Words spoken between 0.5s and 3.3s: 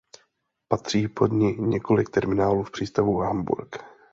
Patří pod ni několik terminálů v přístavu